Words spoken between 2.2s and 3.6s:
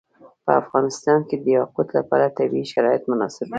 طبیعي شرایط مناسب دي.